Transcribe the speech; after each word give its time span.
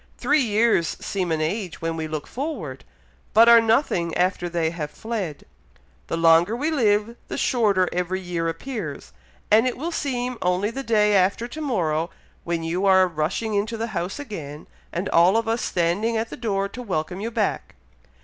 Three 0.17 0.41
years 0.41 0.97
seem 0.99 1.31
an 1.31 1.41
age 1.41 1.79
when 1.79 1.95
we 1.95 2.07
look 2.07 2.25
forward, 2.25 2.83
but 3.35 3.47
are 3.47 3.61
nothing 3.61 4.17
after 4.17 4.49
they 4.49 4.71
have 4.71 4.89
fled. 4.89 5.43
The 6.07 6.17
longer 6.17 6.55
we 6.55 6.71
live, 6.71 7.15
the 7.27 7.37
shorter 7.37 7.87
every 7.93 8.19
year 8.19 8.49
appears, 8.49 9.13
and 9.51 9.67
it 9.67 9.77
will 9.77 9.91
seem 9.91 10.39
only 10.41 10.71
the 10.71 10.81
day 10.81 11.13
after 11.13 11.47
to 11.49 11.61
morrow 11.61 12.09
when 12.43 12.63
you 12.63 12.87
are 12.87 13.07
rushing 13.07 13.53
into 13.53 13.77
the 13.77 13.87
house 13.93 14.17
again, 14.17 14.65
and 14.91 15.07
all 15.09 15.37
of 15.37 15.47
us 15.47 15.61
standing 15.61 16.17
at 16.17 16.31
the 16.31 16.35
door 16.35 16.67
to 16.69 16.81
welcome 16.81 17.19
you 17.21 17.29
back. 17.29 17.75